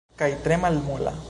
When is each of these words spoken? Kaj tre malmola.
Kaj 0.21 0.29
tre 0.47 0.57
malmola. 0.65 1.17